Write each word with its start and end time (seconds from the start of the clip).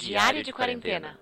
Diário 0.00 0.42
de 0.42 0.50
quarentena. 0.50 1.18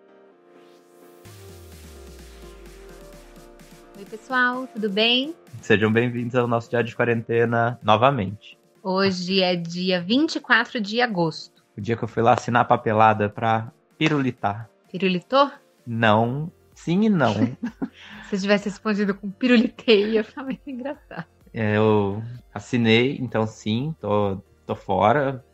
Oi, 3.96 4.04
pessoal, 4.04 4.68
tudo 4.68 4.88
bem? 4.88 5.34
Sejam 5.60 5.92
bem-vindos 5.92 6.36
ao 6.36 6.46
nosso 6.46 6.70
Diário 6.70 6.88
de 6.88 6.94
Quarentena 6.94 7.76
novamente. 7.82 8.56
Hoje 8.80 9.42
é 9.42 9.56
dia 9.56 10.00
24 10.00 10.80
de 10.80 11.00
agosto. 11.00 11.64
O 11.76 11.80
dia 11.80 11.96
que 11.96 12.04
eu 12.04 12.08
fui 12.08 12.22
lá 12.22 12.34
assinar 12.34 12.62
a 12.62 12.64
papelada 12.64 13.28
pra 13.28 13.72
pirulitar. 13.98 14.70
Pirulitou? 14.92 15.50
Não, 15.84 16.50
sim 16.72 17.02
e 17.02 17.08
não. 17.08 17.34
Se 18.30 18.36
eu 18.36 18.40
tivesse 18.40 18.68
respondido 18.68 19.12
com 19.12 19.28
pirulitei, 19.28 20.12
ia 20.12 20.22
ficar 20.22 20.44
muito 20.44 20.70
engraçado. 20.70 21.26
É, 21.52 21.76
eu 21.76 22.22
assinei, 22.54 23.18
então 23.20 23.44
sim, 23.44 23.92
tô, 24.00 24.40
tô 24.64 24.76
fora. 24.76 25.44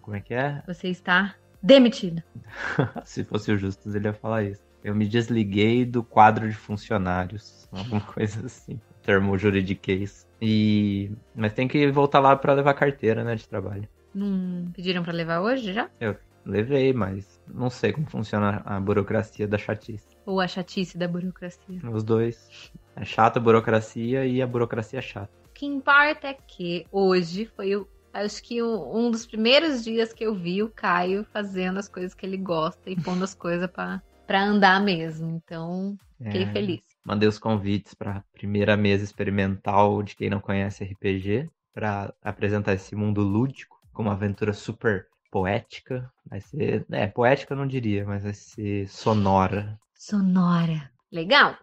Como 0.00 0.16
é 0.16 0.20
que 0.20 0.34
é? 0.34 0.62
Você 0.66 0.88
está 0.88 1.36
demitido. 1.62 2.22
Se 3.04 3.24
fosse 3.24 3.52
o 3.52 3.56
Justus, 3.58 3.94
ele 3.94 4.08
ia 4.08 4.12
falar 4.12 4.44
isso. 4.44 4.62
Eu 4.82 4.94
me 4.94 5.06
desliguei 5.06 5.84
do 5.84 6.02
quadro 6.02 6.48
de 6.48 6.56
funcionários. 6.56 7.68
Alguma 7.72 8.00
coisa 8.00 8.46
assim. 8.46 8.80
Termo 9.02 9.38
juridiquês. 9.38 10.26
E... 10.40 11.10
Mas 11.34 11.52
tem 11.52 11.68
que 11.68 11.90
voltar 11.90 12.20
lá 12.20 12.34
pra 12.36 12.52
levar 12.52 12.74
carteira, 12.74 13.22
né, 13.22 13.34
de 13.34 13.48
trabalho. 13.48 13.88
Não 14.14 14.70
pediram 14.72 15.02
pra 15.02 15.12
levar 15.12 15.40
hoje 15.40 15.72
já? 15.72 15.88
Eu 16.00 16.16
levei, 16.44 16.92
mas 16.92 17.40
não 17.46 17.70
sei 17.70 17.92
como 17.92 18.06
funciona 18.10 18.62
a 18.64 18.78
burocracia 18.78 19.46
da 19.46 19.56
chatice. 19.56 20.06
Ou 20.26 20.40
a 20.40 20.46
chatice 20.46 20.98
da 20.98 21.08
burocracia? 21.08 21.80
Os 21.90 22.02
dois. 22.02 22.70
É 22.96 23.04
chata 23.04 23.38
a 23.38 23.42
burocracia 23.42 24.26
e 24.26 24.42
a 24.42 24.46
burocracia 24.46 24.98
é 24.98 25.02
chata. 25.02 25.30
O 25.46 25.50
que 25.52 25.66
importa 25.66 26.28
é 26.28 26.34
que 26.34 26.86
hoje 26.90 27.46
foi 27.56 27.76
o 27.76 27.86
acho 28.12 28.42
que 28.42 28.62
um 28.62 29.10
dos 29.10 29.26
primeiros 29.26 29.82
dias 29.82 30.12
que 30.12 30.24
eu 30.24 30.34
vi 30.34 30.62
o 30.62 30.68
Caio 30.70 31.24
fazendo 31.32 31.78
as 31.78 31.88
coisas 31.88 32.14
que 32.14 32.24
ele 32.26 32.36
gosta 32.36 32.90
e 32.90 32.96
pondo 32.96 33.24
as 33.24 33.34
coisas 33.34 33.70
pra, 33.70 34.02
pra 34.26 34.42
andar 34.44 34.80
mesmo. 34.80 35.40
Então, 35.44 35.96
fiquei 36.22 36.42
É. 36.42 36.52
feliz. 36.52 36.80
Mandei 37.04 37.28
os 37.28 37.38
convites 37.38 37.94
para 37.94 38.24
primeira 38.32 38.76
mesa 38.76 39.04
experimental 39.04 40.02
de 40.02 40.14
quem 40.14 40.30
não 40.30 40.40
conhece 40.40 40.84
RPG, 40.84 41.50
para 41.74 42.12
apresentar 42.22 42.74
esse 42.74 42.94
mundo 42.94 43.22
lúdico 43.22 43.76
com 43.92 44.02
uma 44.02 44.12
aventura 44.12 44.52
super 44.52 45.06
poética. 45.30 46.10
Vai 46.28 46.40
ser, 46.40 46.86
é, 46.90 47.06
poética 47.06 47.54
eu 47.54 47.58
não 47.58 47.66
diria, 47.66 48.04
mas 48.04 48.22
vai 48.22 48.34
ser 48.34 48.88
sonora. 48.88 49.78
Sonora. 49.94 50.90
Legal. 51.10 51.56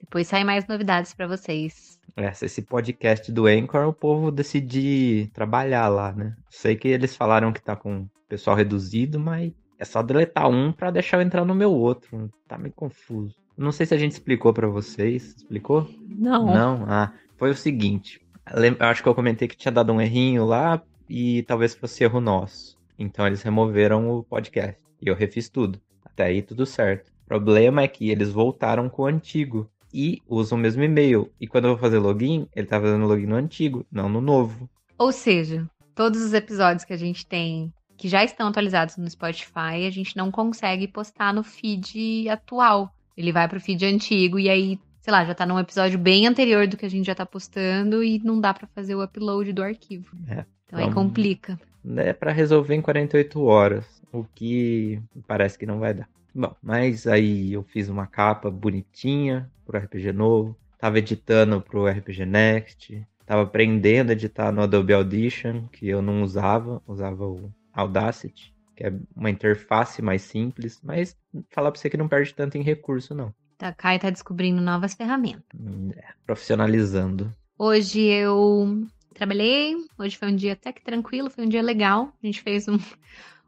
Depois 0.00 0.26
sai 0.26 0.44
mais 0.44 0.66
novidades 0.66 1.14
pra 1.14 1.26
vocês. 1.26 1.98
Essa, 2.16 2.46
esse 2.46 2.62
podcast 2.62 3.32
do 3.32 3.46
Anchor, 3.46 3.86
o 3.86 3.92
povo 3.92 4.30
decidir 4.30 5.28
trabalhar 5.28 5.88
lá, 5.88 6.12
né? 6.12 6.36
Sei 6.50 6.76
que 6.76 6.88
eles 6.88 7.16
falaram 7.16 7.52
que 7.52 7.62
tá 7.62 7.74
com 7.74 8.06
pessoal 8.28 8.56
reduzido, 8.56 9.18
mas 9.18 9.52
é 9.78 9.84
só 9.84 10.02
deletar 10.02 10.48
um 10.48 10.72
para 10.72 10.90
deixar 10.90 11.18
eu 11.18 11.22
entrar 11.22 11.44
no 11.44 11.54
meu 11.54 11.72
outro. 11.72 12.30
Tá 12.46 12.56
meio 12.56 12.72
confuso. 12.72 13.34
Não 13.56 13.72
sei 13.72 13.84
se 13.84 13.94
a 13.94 13.98
gente 13.98 14.12
explicou 14.12 14.52
para 14.52 14.68
vocês. 14.68 15.34
Explicou? 15.36 15.88
Não. 16.08 16.46
Não, 16.46 16.84
ah, 16.88 17.12
foi 17.36 17.50
o 17.50 17.54
seguinte. 17.54 18.20
Eu 18.46 18.86
acho 18.86 19.02
que 19.02 19.08
eu 19.08 19.14
comentei 19.14 19.48
que 19.48 19.56
tinha 19.56 19.72
dado 19.72 19.92
um 19.92 20.00
errinho 20.00 20.44
lá 20.44 20.82
e 21.08 21.42
talvez 21.42 21.74
fosse 21.74 22.04
erro 22.04 22.20
nosso. 22.20 22.78
Então 22.98 23.26
eles 23.26 23.42
removeram 23.42 24.10
o 24.10 24.22
podcast. 24.22 24.80
E 25.00 25.08
eu 25.08 25.14
refiz 25.14 25.48
tudo. 25.48 25.80
Até 26.04 26.24
aí 26.24 26.42
tudo 26.42 26.64
certo. 26.64 27.10
O 27.24 27.26
problema 27.26 27.82
é 27.82 27.88
que 27.88 28.10
eles 28.10 28.30
voltaram 28.30 28.88
com 28.88 29.02
o 29.02 29.06
antigo. 29.06 29.68
E 29.92 30.20
usam 30.28 30.56
o 30.58 30.60
mesmo 30.60 30.82
e-mail. 30.82 31.30
E 31.40 31.46
quando 31.46 31.64
eu 31.64 31.70
vou 31.70 31.78
fazer 31.78 31.98
login, 31.98 32.46
ele 32.54 32.66
tá 32.66 32.80
fazendo 32.80 33.06
login 33.06 33.26
no 33.26 33.36
antigo, 33.36 33.84
não 33.90 34.08
no 34.08 34.20
novo. 34.20 34.68
Ou 34.98 35.12
seja, 35.12 35.68
todos 35.94 36.20
os 36.22 36.32
episódios 36.32 36.84
que 36.84 36.92
a 36.92 36.96
gente 36.96 37.26
tem 37.26 37.72
que 37.96 38.08
já 38.08 38.24
estão 38.24 38.48
atualizados 38.48 38.96
no 38.96 39.08
Spotify, 39.08 39.86
a 39.86 39.90
gente 39.90 40.16
não 40.16 40.30
consegue 40.30 40.88
postar 40.88 41.32
no 41.32 41.44
feed 41.44 42.28
atual. 42.28 42.92
Ele 43.16 43.30
vai 43.30 43.46
pro 43.46 43.60
feed 43.60 43.84
antigo 43.86 44.38
e 44.40 44.48
aí, 44.48 44.78
sei 45.00 45.12
lá, 45.12 45.24
já 45.24 45.34
tá 45.34 45.46
num 45.46 45.58
episódio 45.58 45.98
bem 45.98 46.26
anterior 46.26 46.66
do 46.66 46.76
que 46.76 46.86
a 46.86 46.90
gente 46.90 47.06
já 47.06 47.14
tá 47.14 47.24
postando 47.26 48.02
e 48.02 48.18
não 48.24 48.40
dá 48.40 48.52
pra 48.52 48.66
fazer 48.74 48.94
o 48.96 49.04
upload 49.04 49.52
do 49.52 49.62
arquivo. 49.62 50.16
É, 50.26 50.44
então 50.66 50.78
aí 50.78 50.86
vamos- 50.86 50.94
complica. 50.94 51.60
É 51.96 52.12
pra 52.12 52.32
resolver 52.32 52.74
em 52.74 52.80
48 52.82 53.40
horas. 53.42 53.84
O 54.12 54.24
que 54.24 55.00
parece 55.26 55.58
que 55.58 55.66
não 55.66 55.78
vai 55.78 55.94
dar. 55.94 56.08
Bom, 56.34 56.54
mas 56.62 57.06
aí 57.06 57.52
eu 57.52 57.62
fiz 57.62 57.88
uma 57.88 58.06
capa 58.06 58.50
bonitinha 58.50 59.50
pro 59.64 59.78
RPG 59.78 60.12
novo. 60.12 60.56
Tava 60.78 60.98
editando 60.98 61.60
pro 61.60 61.86
RPG 61.86 62.24
Next. 62.26 63.06
Tava 63.26 63.42
aprendendo 63.42 64.10
a 64.10 64.12
editar 64.12 64.50
no 64.50 64.62
Adobe 64.62 64.92
Audition, 64.92 65.66
que 65.68 65.88
eu 65.88 66.02
não 66.02 66.22
usava. 66.22 66.82
Usava 66.86 67.26
o 67.26 67.52
Audacity, 67.72 68.52
que 68.76 68.84
é 68.84 68.92
uma 69.14 69.30
interface 69.30 70.02
mais 70.02 70.22
simples. 70.22 70.80
Mas 70.82 71.16
falar 71.50 71.70
pra 71.70 71.80
você 71.80 71.88
que 71.88 71.96
não 71.96 72.08
perde 72.08 72.34
tanto 72.34 72.56
em 72.58 72.62
recurso, 72.62 73.14
não. 73.14 73.32
Tá, 73.56 73.72
Kai 73.72 73.98
tá 73.98 74.10
descobrindo 74.10 74.60
novas 74.60 74.94
ferramentas. 74.94 75.44
Hum, 75.54 75.90
é, 75.96 76.02
profissionalizando. 76.26 77.32
Hoje 77.56 78.00
eu 78.00 78.84
trabalhei, 79.14 79.76
hoje 79.96 80.16
foi 80.16 80.28
um 80.32 80.36
dia 80.36 80.54
até 80.54 80.72
que 80.72 80.82
tranquilo, 80.82 81.30
foi 81.30 81.44
um 81.44 81.48
dia 81.48 81.62
legal. 81.62 82.12
A 82.20 82.26
gente 82.26 82.42
fez 82.42 82.66
um- 82.66 82.78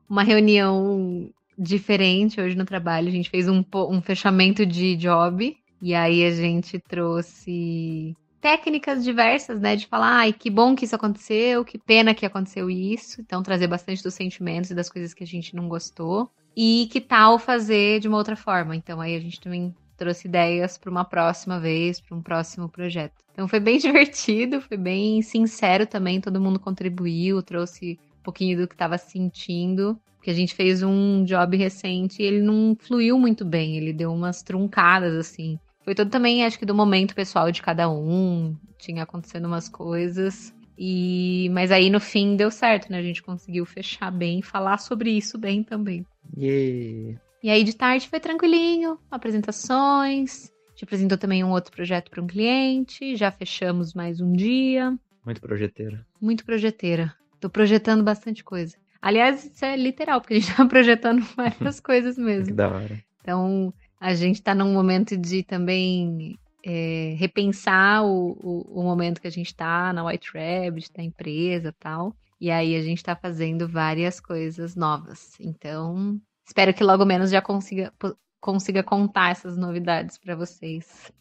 uma 0.08 0.22
reunião 0.22 1.30
diferente 1.58 2.40
hoje 2.40 2.56
no 2.56 2.64
trabalho. 2.64 3.08
A 3.08 3.12
gente 3.12 3.30
fez 3.30 3.48
um, 3.48 3.64
um 3.88 4.00
fechamento 4.00 4.64
de 4.64 4.96
job 4.96 5.56
e 5.80 5.94
aí 5.94 6.24
a 6.24 6.30
gente 6.30 6.78
trouxe 6.78 8.16
técnicas 8.40 9.02
diversas, 9.02 9.60
né? 9.60 9.74
De 9.74 9.86
falar, 9.86 10.18
ai, 10.18 10.32
que 10.32 10.50
bom 10.50 10.74
que 10.74 10.84
isso 10.84 10.94
aconteceu, 10.94 11.64
que 11.64 11.78
pena 11.78 12.14
que 12.14 12.26
aconteceu 12.26 12.70
isso. 12.70 13.20
Então, 13.20 13.42
trazer 13.42 13.66
bastante 13.66 14.02
dos 14.02 14.14
sentimentos 14.14 14.70
e 14.70 14.74
das 14.74 14.90
coisas 14.90 15.14
que 15.14 15.24
a 15.24 15.26
gente 15.26 15.56
não 15.56 15.68
gostou. 15.68 16.30
E 16.56 16.88
que 16.92 17.00
tal 17.00 17.38
fazer 17.38 18.00
de 18.00 18.08
uma 18.08 18.18
outra 18.18 18.36
forma? 18.36 18.76
Então, 18.76 19.00
aí 19.00 19.16
a 19.16 19.20
gente 19.20 19.40
também 19.40 19.74
trouxe 19.96 20.28
ideias 20.28 20.76
para 20.76 20.90
uma 20.90 21.04
próxima 21.04 21.58
vez, 21.58 22.00
para 22.00 22.16
um 22.16 22.22
próximo 22.22 22.68
projeto. 22.68 23.14
Então 23.32 23.48
foi 23.48 23.60
bem 23.60 23.78
divertido, 23.78 24.60
foi 24.60 24.76
bem 24.76 25.22
sincero 25.22 25.86
também, 25.86 26.20
todo 26.20 26.40
mundo 26.40 26.58
contribuiu, 26.58 27.42
trouxe 27.42 27.98
um 28.20 28.22
pouquinho 28.22 28.58
do 28.58 28.68
que 28.68 28.74
estava 28.74 28.98
sentindo. 28.98 29.98
Porque 30.24 30.30
a 30.30 30.34
gente 30.34 30.54
fez 30.54 30.82
um 30.82 31.22
job 31.22 31.54
recente 31.54 32.22
e 32.22 32.24
ele 32.24 32.40
não 32.40 32.74
fluiu 32.80 33.18
muito 33.18 33.44
bem, 33.44 33.76
ele 33.76 33.92
deu 33.92 34.10
umas 34.10 34.42
truncadas 34.42 35.14
assim. 35.14 35.58
Foi 35.84 35.94
todo 35.94 36.08
também, 36.08 36.46
acho 36.46 36.58
que 36.58 36.64
do 36.64 36.74
momento 36.74 37.14
pessoal 37.14 37.52
de 37.52 37.60
cada 37.60 37.90
um, 37.90 38.56
tinha 38.78 39.02
acontecendo 39.02 39.44
umas 39.44 39.68
coisas. 39.68 40.54
E 40.78 41.50
mas 41.52 41.70
aí 41.70 41.90
no 41.90 42.00
fim 42.00 42.36
deu 42.36 42.50
certo, 42.50 42.90
né? 42.90 43.00
A 43.00 43.02
gente 43.02 43.22
conseguiu 43.22 43.66
fechar 43.66 44.10
bem, 44.10 44.40
falar 44.40 44.78
sobre 44.78 45.10
isso 45.10 45.36
bem 45.36 45.62
também. 45.62 46.06
E 46.34 47.14
E 47.42 47.50
aí 47.50 47.62
de 47.62 47.76
tarde 47.76 48.08
foi 48.08 48.18
tranquilinho, 48.18 48.98
apresentações. 49.10 50.50
A 50.68 50.70
gente 50.70 50.84
apresentou 50.84 51.18
também 51.18 51.44
um 51.44 51.50
outro 51.50 51.70
projeto 51.70 52.10
para 52.10 52.22
um 52.22 52.26
cliente, 52.26 53.14
já 53.14 53.30
fechamos 53.30 53.92
mais 53.92 54.22
um 54.22 54.32
dia. 54.32 54.98
muito 55.22 55.42
projeteira. 55.42 56.06
Muito 56.18 56.46
projeteira. 56.46 57.14
Tô 57.38 57.50
projetando 57.50 58.02
bastante 58.02 58.42
coisa. 58.42 58.82
Aliás, 59.04 59.44
isso 59.44 59.62
é 59.62 59.76
literal, 59.76 60.18
porque 60.18 60.32
a 60.32 60.40
gente 60.40 60.46
tá 60.56 60.64
projetando 60.64 61.22
várias 61.36 61.78
coisas 61.78 62.16
Que 62.16 62.22
mesmo. 62.22 62.54
da 62.54 62.68
hora. 62.68 63.04
Então, 63.20 63.72
a 64.00 64.14
gente 64.14 64.42
tá 64.42 64.54
num 64.54 64.72
momento 64.72 65.14
de 65.14 65.42
também 65.42 66.38
é, 66.64 67.14
repensar 67.18 68.02
o, 68.02 68.30
o, 68.32 68.80
o 68.80 68.82
momento 68.82 69.20
que 69.20 69.26
a 69.26 69.30
gente 69.30 69.54
tá 69.54 69.92
na 69.92 70.06
White 70.06 70.30
Rabbit, 70.32 70.90
da 70.90 71.02
empresa 71.02 71.68
e 71.68 71.72
tal. 71.72 72.16
E 72.40 72.50
aí 72.50 72.74
a 72.74 72.82
gente 72.82 73.04
tá 73.04 73.14
fazendo 73.14 73.68
várias 73.68 74.20
coisas 74.20 74.74
novas. 74.74 75.38
Então, 75.38 76.18
espero 76.46 76.72
que 76.72 76.82
logo 76.82 77.04
menos 77.04 77.30
já 77.30 77.42
consiga, 77.42 77.92
consiga 78.40 78.82
contar 78.82 79.32
essas 79.32 79.54
novidades 79.54 80.16
para 80.16 80.34
vocês. 80.34 81.12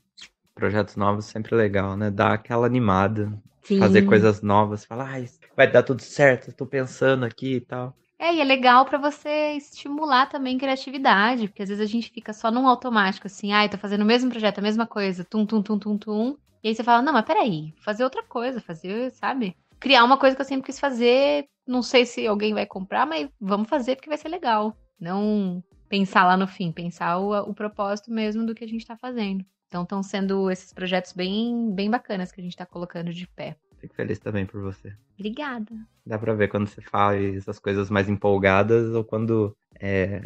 Projetos 0.55 0.95
novos 0.95 1.25
sempre 1.25 1.55
legal, 1.55 1.97
né? 1.97 2.11
Dá 2.11 2.33
aquela 2.33 2.65
animada. 2.65 3.31
Sim. 3.61 3.79
Fazer 3.79 4.03
coisas 4.03 4.41
novas. 4.41 4.85
Falar, 4.85 5.09
ai, 5.09 5.25
vai 5.55 5.69
dar 5.69 5.83
tudo 5.83 6.01
certo, 6.01 6.53
tô 6.53 6.65
pensando 6.65 7.25
aqui 7.25 7.55
e 7.55 7.61
tal. 7.61 7.95
É, 8.19 8.33
e 8.33 8.39
é 8.39 8.43
legal 8.43 8.85
pra 8.85 8.97
você 8.97 9.53
estimular 9.57 10.27
também 10.27 10.57
criatividade, 10.57 11.47
porque 11.47 11.63
às 11.63 11.69
vezes 11.69 11.83
a 11.83 11.91
gente 11.91 12.09
fica 12.09 12.31
só 12.31 12.49
num 12.49 12.67
automático, 12.67 13.27
assim, 13.27 13.51
ai, 13.51 13.67
tô 13.67 13.77
fazendo 13.77 14.03
o 14.03 14.05
mesmo 14.05 14.29
projeto, 14.29 14.59
a 14.59 14.61
mesma 14.61 14.87
coisa, 14.87 15.25
tum, 15.25 15.45
tum, 15.45 15.61
tum, 15.61 15.77
tum, 15.77 15.97
tum. 15.97 16.37
E 16.63 16.69
aí 16.69 16.75
você 16.75 16.83
fala, 16.83 17.01
não, 17.01 17.11
mas 17.11 17.25
peraí, 17.25 17.73
fazer 17.83 18.03
outra 18.05 18.23
coisa, 18.23 18.61
fazer, 18.61 19.11
sabe? 19.11 19.57
Criar 19.77 20.05
uma 20.05 20.17
coisa 20.17 20.35
que 20.35 20.41
eu 20.41 20.45
sempre 20.45 20.67
quis 20.67 20.79
fazer, 20.79 21.45
não 21.67 21.81
sei 21.81 22.05
se 22.05 22.25
alguém 22.25 22.53
vai 22.53 22.65
comprar, 22.65 23.05
mas 23.05 23.27
vamos 23.41 23.67
fazer 23.67 23.97
porque 23.97 24.07
vai 24.07 24.17
ser 24.17 24.29
legal. 24.29 24.73
Não 24.97 25.61
pensar 25.89 26.25
lá 26.25 26.37
no 26.37 26.47
fim, 26.47 26.71
pensar 26.71 27.17
o, 27.17 27.33
o 27.49 27.53
propósito 27.53 28.09
mesmo 28.09 28.45
do 28.45 28.55
que 28.55 28.63
a 28.63 28.67
gente 28.67 28.87
tá 28.87 28.95
fazendo. 28.95 29.43
Então 29.73 29.81
estão 29.81 30.03
sendo 30.03 30.51
esses 30.51 30.71
projetos 30.71 31.13
bem, 31.13 31.73
bem 31.73 31.89
bacanas 31.89 32.31
que 32.31 32.39
a 32.39 32.43
gente 32.43 32.55
tá 32.55 32.63
colocando 32.63 33.11
de 33.11 33.25
pé. 33.25 33.55
Fico 33.79 33.95
feliz 33.95 34.19
também 34.19 34.45
por 34.45 34.61
você. 34.61 34.93
Obrigada. 35.17 35.73
Dá 36.05 36.19
pra 36.19 36.35
ver 36.35 36.47
quando 36.47 36.67
você 36.67 36.79
faz 36.79 37.49
as 37.49 37.57
coisas 37.57 37.89
mais 37.89 38.07
empolgadas 38.07 38.93
ou 38.93 39.03
quando 39.03 39.57
é. 39.79 40.21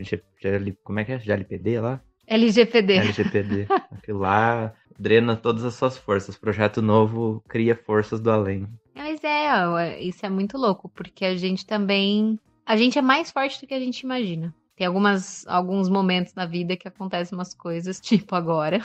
Como 0.84 1.00
é 1.00 1.06
que 1.06 1.14
é? 1.14 1.18
GLPD 1.18 1.80
lá? 1.80 2.02
LGPD. 2.28 2.96
LGPD. 2.96 3.68
Aquilo 3.90 4.20
lá 4.20 4.74
drena 5.00 5.38
todas 5.38 5.64
as 5.64 5.76
suas 5.76 5.98
forças. 5.98 6.38
Projeto 6.38 6.82
novo 6.82 7.42
cria 7.48 7.74
forças 7.74 8.20
do 8.20 8.30
além. 8.30 8.68
Mas 8.94 9.24
é, 9.24 10.02
isso 10.02 10.26
é 10.26 10.30
muito 10.30 10.58
louco, 10.58 10.90
porque 10.90 11.24
a 11.24 11.38
gente 11.38 11.66
também. 11.66 12.38
A 12.66 12.76
gente 12.76 13.00
é 13.00 13.02
mais 13.02 13.32
forte 13.32 13.62
do 13.62 13.68
que 13.68 13.74
a 13.74 13.80
gente 13.80 14.02
imagina. 14.02 14.54
Tem 14.78 14.86
algumas, 14.86 15.44
alguns 15.48 15.90
momentos 15.90 16.36
na 16.36 16.46
vida 16.46 16.78
que 16.78 16.88
acontecem 16.88 17.36
umas 17.36 17.54
coisas, 17.56 18.00
tipo 18.02 18.36
agora, 18.36 18.80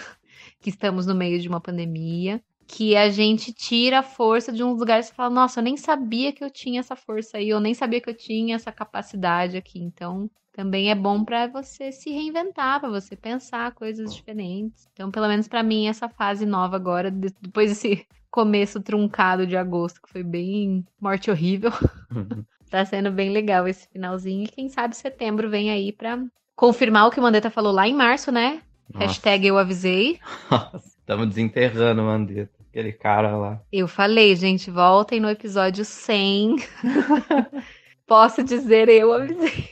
que 0.61 0.71
estamos 0.71 1.07
no 1.07 1.15
meio 1.15 1.41
de 1.41 1.49
uma 1.49 1.61
pandemia, 1.61 2.43
que 2.67 2.97
a 2.97 3.11
gente 3.11 3.53
tira 3.53 3.99
a 3.99 4.03
força 4.03 4.53
de 4.53 4.63
uns 4.63 4.79
lugares 4.79 5.11
e 5.11 5.15
fala, 5.15 5.31
nossa, 5.31 5.61
eu 5.61 5.65
nem 5.65 5.77
sabia 5.77 6.33
que 6.33 6.43
eu 6.43 6.51
tinha 6.51 6.81
essa 6.81 6.97
força 6.97 7.37
aí, 7.37 7.49
eu 7.49 7.61
nem 7.61 7.75
sabia 7.75 8.01
que 8.01 8.09
eu 8.09 8.17
tinha 8.17 8.57
essa 8.57 8.73
capacidade 8.73 9.57
aqui. 9.57 9.79
Então, 9.79 10.31
também 10.53 10.91
é 10.91 10.95
bom 10.95 11.25
para 11.25 11.47
você 11.47 11.91
se 11.91 12.11
reinventar, 12.11 12.81
para 12.81 12.91
você 12.91 13.17
pensar 13.17 13.73
coisas 13.73 14.15
diferentes. 14.15 14.89
Então, 14.93 15.11
pelo 15.11 15.29
menos 15.29 15.49
para 15.49 15.63
mim, 15.63 15.87
essa 15.87 16.09
fase 16.09 16.47
nova 16.47 16.77
agora, 16.77 17.11
depois 17.11 17.71
desse 17.71 18.07
começo 18.31 18.81
truncado 18.81 19.47
de 19.47 19.57
agosto, 19.57 20.01
que 20.01 20.11
foi 20.11 20.23
bem 20.23 20.87
morte 21.01 21.31
horrível, 21.31 21.71
uhum. 22.11 22.45
tá 22.71 22.85
sendo 22.85 23.11
bem 23.11 23.31
legal 23.31 23.67
esse 23.67 23.89
finalzinho. 23.89 24.45
E 24.45 24.49
quem 24.49 24.69
sabe 24.69 24.97
setembro 24.97 25.51
vem 25.51 25.71
aí 25.71 25.93
pra 25.93 26.23
confirmar 26.55 27.07
o 27.07 27.11
que 27.11 27.21
o 27.21 27.23
Mandetta 27.23 27.51
falou 27.51 27.73
lá 27.73 27.89
em 27.89 27.95
março, 27.95 28.31
né? 28.31 28.63
Nossa. 28.93 29.07
Hashtag 29.07 29.47
eu 29.47 29.59
avisei. 29.59 30.19
Estamos 30.75 31.29
desenterrando 31.29 32.03
o 32.03 32.07
Mandetta. 32.07 32.63
Aquele 32.69 32.93
cara 32.93 33.37
lá. 33.37 33.61
Eu 33.71 33.87
falei, 33.87 34.35
gente, 34.35 34.71
voltem 34.71 35.21
no 35.21 35.29
episódio 35.29 35.85
100. 35.85 36.57
Posso 38.07 38.43
dizer, 38.43 38.89
eu 38.89 39.13
avisei. 39.13 39.69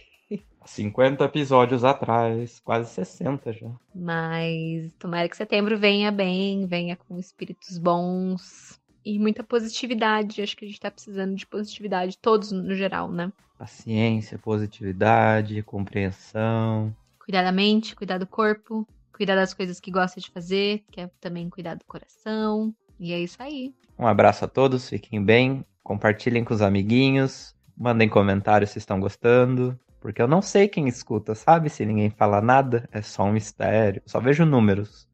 50 0.67 1.25
episódios 1.25 1.83
atrás, 1.83 2.61
quase 2.61 2.91
60 2.91 3.53
já. 3.53 3.71
Mas 3.95 4.93
tomara 4.99 5.29
que 5.29 5.37
setembro 5.37 5.77
venha 5.79 6.13
bem, 6.13 6.67
venha 6.67 6.95
com 6.95 7.19
espíritos 7.19 7.77
bons 7.77 8.79
e 9.05 9.19
muita 9.19 9.43
positividade. 9.43 10.43
Acho 10.43 10.57
que 10.57 10.65
a 10.65 10.69
gente 10.69 10.81
tá 10.81 10.91
precisando 10.91 11.35
de 11.35 11.47
positividade, 11.47 12.19
todos 12.19 12.53
no 12.53 12.75
geral, 12.75 13.11
né? 13.11 13.33
Paciência, 13.59 14.39
positividade, 14.39 15.63
compreensão. 15.63 16.95
Cuidar 17.19 17.43
da 17.43 17.53
mente, 17.53 17.97
cuidar 17.97 18.19
do 18.19 18.27
corpo, 18.27 18.87
cuidar 19.21 19.35
das 19.35 19.53
coisas 19.53 19.79
que 19.79 19.91
gosta 19.91 20.19
de 20.19 20.31
fazer, 20.31 20.83
que 20.91 20.99
é 20.99 21.11
também 21.21 21.51
cuidar 21.51 21.75
do 21.75 21.85
coração. 21.85 22.75
E 22.99 23.13
é 23.13 23.21
isso 23.21 23.37
aí. 23.43 23.75
Um 23.99 24.07
abraço 24.07 24.47
a 24.47 24.49
todos, 24.49 24.89
fiquem 24.89 25.23
bem, 25.23 25.63
compartilhem 25.83 26.43
com 26.43 26.55
os 26.55 26.63
amiguinhos, 26.63 27.55
mandem 27.77 28.09
comentários 28.09 28.71
se 28.71 28.79
estão 28.79 28.99
gostando, 28.99 29.79
porque 30.01 30.23
eu 30.23 30.27
não 30.27 30.41
sei 30.41 30.69
quem 30.69 30.89
escuta, 30.89 31.35
sabe? 31.35 31.69
Se 31.69 31.85
ninguém 31.85 32.09
fala 32.09 32.41
nada, 32.41 32.89
é 32.91 33.03
só 33.03 33.25
um 33.25 33.33
mistério. 33.33 34.01
Só 34.07 34.21
vejo 34.21 34.47
números. 34.47 35.07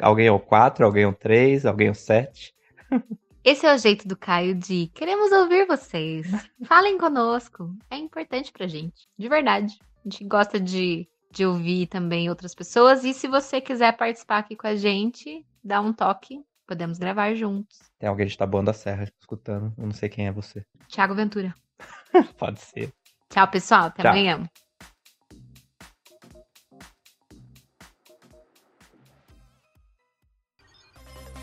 Alguém 0.00 0.26
é 0.26 0.32
o 0.32 0.40
4, 0.40 0.84
alguém 0.84 1.04
é 1.04 1.06
o 1.06 1.12
3, 1.12 1.64
alguém 1.64 1.86
é 1.86 1.92
o 1.92 1.94
7. 1.94 2.52
Esse 3.44 3.64
é 3.64 3.72
o 3.72 3.78
jeito 3.78 4.08
do 4.08 4.16
Caio 4.16 4.56
de 4.56 4.88
queremos 4.92 5.30
ouvir 5.30 5.68
vocês. 5.68 6.26
Falem 6.66 6.98
conosco. 6.98 7.72
É 7.88 7.96
importante 7.96 8.50
pra 8.50 8.66
gente. 8.66 9.08
De 9.16 9.28
verdade. 9.28 9.78
A 10.04 10.08
gente 10.08 10.24
gosta 10.24 10.58
de, 10.58 11.08
de 11.32 11.46
ouvir 11.46 11.86
também 11.86 12.28
outras 12.28 12.54
pessoas. 12.54 13.02
E 13.04 13.14
se 13.14 13.26
você 13.26 13.60
quiser 13.60 13.96
participar 13.96 14.38
aqui 14.38 14.54
com 14.54 14.66
a 14.66 14.76
gente, 14.76 15.44
dá 15.64 15.80
um 15.80 15.92
toque. 15.92 16.44
Podemos 16.66 16.98
gravar 16.98 17.34
juntos. 17.34 17.78
Tem 17.98 18.08
alguém 18.08 18.26
de 18.26 18.36
Taboão 18.36 18.62
da 18.62 18.72
Serra 18.72 19.10
escutando. 19.18 19.72
Eu 19.76 19.84
não 19.84 19.92
sei 19.92 20.08
quem 20.08 20.26
é 20.26 20.32
você. 20.32 20.64
Tiago 20.88 21.14
Ventura. 21.14 21.54
Pode 22.38 22.60
ser. 22.60 22.92
Tchau, 23.28 23.48
pessoal. 23.48 23.84
Até 23.86 24.02
Tchau. 24.02 24.12
amanhã. 24.12 24.48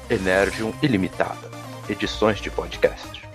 Energium 0.10 0.74
Ilimitada. 0.82 1.50
Edições 1.88 2.40
de 2.40 2.50
podcast. 2.50 3.29